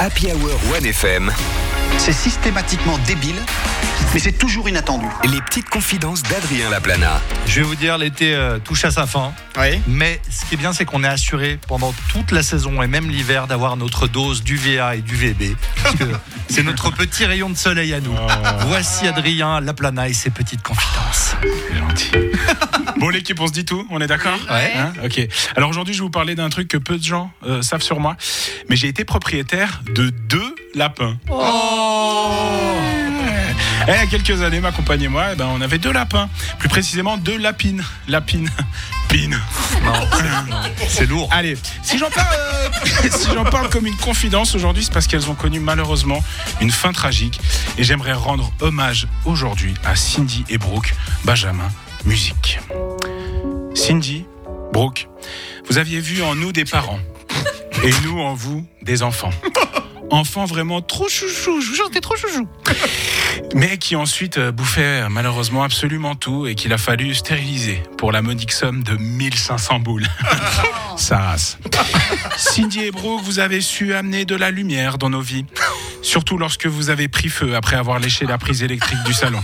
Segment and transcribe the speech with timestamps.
[0.00, 1.30] Happy Hour 1FM,
[1.98, 3.36] C'est systématiquement débile,
[4.12, 5.06] mais c'est toujours inattendu.
[5.30, 7.20] les petites confidences d'Adrien Laplana.
[7.46, 9.32] Je vais vous dire, l'été euh, touche à sa fin.
[9.56, 9.80] Oui.
[9.86, 13.08] Mais ce qui est bien, c'est qu'on est assuré pendant toute la saison et même
[13.08, 15.54] l'hiver d'avoir notre dose d'UVA et d'UVB.
[15.80, 16.04] Parce que
[16.50, 18.16] c'est notre petit rayon de soleil à nous.
[18.66, 21.27] Voici Adrien Laplana et ses petites confidences.
[21.42, 22.10] C'est gentil.
[22.98, 24.72] Bon, l'équipe, on se dit tout, on est d'accord Ouais.
[24.76, 25.28] Hein ok.
[25.54, 28.00] Alors aujourd'hui, je vais vous parler d'un truc que peu de gens euh, savent sur
[28.00, 28.16] moi.
[28.68, 31.16] Mais j'ai été propriétaire de deux lapins.
[33.86, 35.92] Eh, il y a quelques années, ma compagne et moi, eh ben, on avait deux
[35.92, 36.28] lapins.
[36.58, 37.84] Plus précisément, deux lapines.
[38.08, 38.50] Lapines.
[40.88, 41.28] C'est lourd.
[41.32, 45.30] Allez, si j'en parle, euh, si j'en parle comme une confidence aujourd'hui, c'est parce qu'elles
[45.30, 46.22] ont connu malheureusement
[46.60, 47.40] une fin tragique.
[47.76, 50.94] Et j'aimerais rendre hommage aujourd'hui à Cindy et Brooke,
[51.24, 51.70] Benjamin,
[52.04, 52.58] musique.
[53.74, 54.24] Cindy,
[54.72, 55.08] Brooke,
[55.68, 57.00] vous aviez vu en nous des parents
[57.84, 59.30] et nous en vous des enfants.
[60.10, 62.48] Enfants vraiment trop chouchou, je vous jure, t'es trop chouchou.
[63.54, 68.12] Mais qui ensuite euh, bouffaient euh, malheureusement absolument tout et qu'il a fallu stériliser pour
[68.12, 70.06] la modique somme de 1500 boules.
[70.96, 71.58] Ça race.
[72.36, 75.46] Cindy et Brooke, vous avez su amener de la lumière dans nos vies.
[76.02, 79.40] Surtout lorsque vous avez pris feu après avoir léché la prise électrique du salon.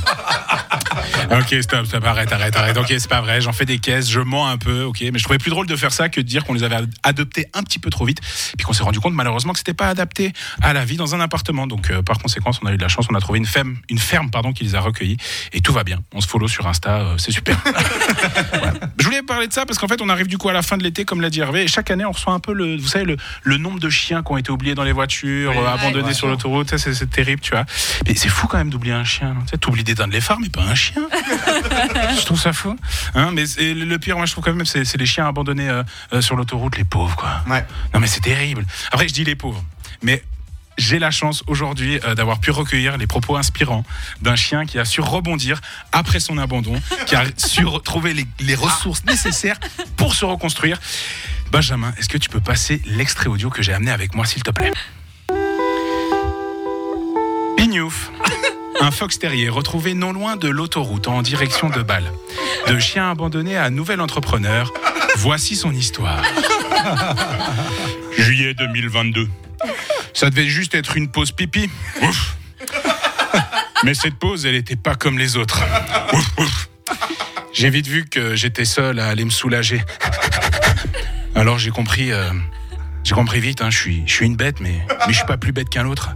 [1.40, 2.76] Ok, stop, stop, arrête, arrête, arrête.
[2.76, 5.00] Ok, c'est pas vrai, j'en fais des caisses, je mens un peu, ok.
[5.12, 7.46] Mais je trouvais plus drôle de faire ça que de dire qu'on les avait adoptés
[7.54, 8.20] un petit peu trop vite,
[8.56, 11.20] puis qu'on s'est rendu compte malheureusement que c'était pas adapté à la vie dans un
[11.20, 11.66] appartement.
[11.66, 13.76] Donc, euh, par conséquent, on a eu de la chance, on a trouvé une ferme,
[13.88, 15.16] une ferme pardon, qui les a recueillis,
[15.52, 16.00] et tout va bien.
[16.14, 17.58] On se follow sur Insta, euh, c'est super.
[18.98, 20.76] Je voulais parler de ça parce qu'en fait, on arrive du coup à la fin
[20.76, 22.88] de l'été, comme l'a dit Hervé, et chaque année, on reçoit un peu le, vous
[22.88, 26.08] savez, le, le nombre de chiens qui ont été oubliés dans les voitures, euh, abandonnés
[26.08, 26.14] ouais.
[26.14, 26.76] sur l'autoroute.
[26.76, 27.64] C'est terrible, tu vois.
[28.06, 29.34] Mais c'est fou quand même d'oublier un chien.
[29.42, 31.02] Tu sais, t'oublies d'éteindre les phares, mais pas un chien.
[32.18, 32.76] je trouve ça fou.
[33.14, 36.20] Hein, mais le pire, moi, je trouve quand même, c'est les chiens abandonnés euh, euh,
[36.20, 37.42] sur l'autoroute, les pauvres, quoi.
[37.48, 37.64] Ouais.
[37.92, 38.64] Non, mais c'est terrible.
[38.92, 39.64] Après, je dis les pauvres,
[40.02, 40.22] mais
[40.76, 43.84] j'ai la chance aujourd'hui euh, d'avoir pu recueillir les propos inspirants
[44.22, 45.60] d'un chien qui a su rebondir
[45.92, 49.58] après son abandon, qui a su retrouver les, les ressources nécessaires
[49.96, 50.80] pour se reconstruire.
[51.50, 54.50] Benjamin, est-ce que tu peux passer l'extrait audio que j'ai amené avec moi, s'il te
[54.50, 54.72] plaît?
[57.56, 58.10] Pignouf.
[58.84, 62.12] Un fox terrier retrouvé non loin de l'autoroute en direction de Bâle.
[62.66, 64.70] De chien abandonné à nouvel entrepreneur,
[65.16, 66.22] voici son histoire.
[68.18, 69.26] Juillet 2022.
[70.12, 71.70] Ça devait juste être une pause pipi.
[72.02, 72.36] Ouf.
[73.84, 75.62] Mais cette pause, elle n'était pas comme les autres.
[76.12, 76.68] Ouf, ouf.
[77.54, 79.80] J'ai vite vu que j'étais seul à aller me soulager.
[81.34, 82.28] Alors j'ai compris, euh,
[83.02, 83.62] j'ai compris vite.
[83.62, 85.86] hein, je suis, je suis une bête, mais, mais je suis pas plus bête qu'un
[85.86, 86.10] autre.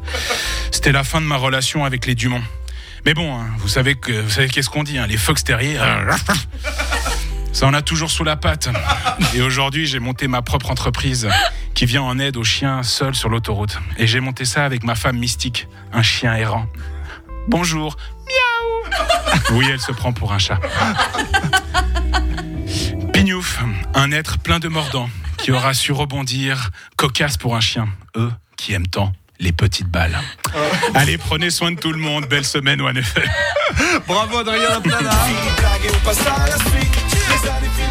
[0.70, 2.42] C'était la fin de ma relation avec les Dumont.
[3.04, 5.78] Mais bon, hein, vous savez qu'est-ce qu'on dit, hein, les fox terriers.
[5.78, 6.12] euh,
[7.52, 8.68] Ça en a toujours sous la patte.
[9.34, 11.28] Et aujourd'hui, j'ai monté ma propre entreprise
[11.74, 13.78] qui vient en aide aux chiens seuls sur l'autoroute.
[13.96, 16.66] Et j'ai monté ça avec ma femme mystique, un chien errant.
[17.48, 17.96] Bonjour.
[18.26, 19.56] Miaou.
[19.58, 20.60] Oui, elle se prend pour un chat.
[23.12, 23.60] Pignouf,
[23.94, 28.72] un être plein de mordants qui aura su rebondir, cocasse pour un chien, eux qui
[28.74, 30.18] aiment tant les petites balles.
[30.94, 32.26] Allez, prenez soin de tout le monde.
[32.26, 33.24] Belle semaine, One FM.
[34.06, 34.82] Bravo Adrien.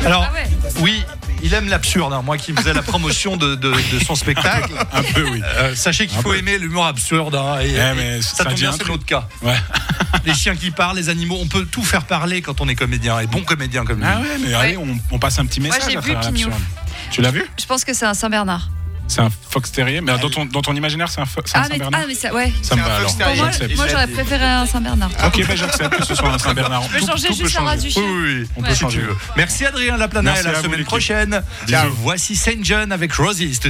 [0.06, 0.47] Alors, Ah ouais.
[0.80, 1.03] oui,
[1.44, 2.13] il aime l'absurde.
[2.13, 2.22] hein.
[2.24, 5.41] Moi qui faisais la promotion de, de- de son spectacle, Un peu, oui.
[5.44, 6.38] euh, sachez qu'il faut peu.
[6.38, 7.35] aimer l'humour absurde.
[7.35, 9.28] hein, et- Eh, mais et ça ça tombe bien, c'est notre cas.
[9.41, 9.56] Ouais.
[10.25, 13.19] Les chiens qui parlent, les animaux, on peut tout faire parler quand on est comédien.
[13.19, 14.06] Et bon comédien comme lui.
[14.08, 15.81] Ah ouais, mais allez, on, on passe un petit message.
[15.90, 16.46] j'ai à vu travers Pignouf.
[16.52, 16.64] l'absurde.
[17.12, 17.46] Tu l'as vu?
[17.59, 18.69] Je pense que c'est un Saint-Bernard.
[19.09, 21.62] C'est un fox terrier, mais dans ton, dans ton imaginaire, c'est un, fo- c'est un
[21.62, 22.51] Ah, mais, Saint-Bernard ah, mais ça, ouais.
[22.62, 23.18] Ça me un va fox alors.
[23.18, 23.38] terrier.
[23.41, 23.75] Moi, J'accepte.
[23.78, 25.09] moi j'aurais préféré un Saint-Bernard.
[25.25, 26.84] Ok, ben j'accepte que ce soit un Saint-Bernard.
[26.94, 28.01] Je peux changer juste la race du Oui, chien.
[28.03, 28.69] oui, oui, on Ouais.
[28.69, 29.01] peut changer.
[29.38, 30.88] Merci Adrien Laplana Merci et à la vous, semaine l'équipe.
[30.88, 31.41] prochaine.
[31.66, 31.78] Bisous.
[32.01, 33.56] Voici Saint John avec Rosie.